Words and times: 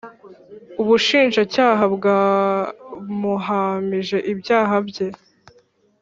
Ubushinjacyaha 0.81 1.83
bwamuhamije 1.95 4.17
ibyaha 4.31 4.75
bye 4.87 5.07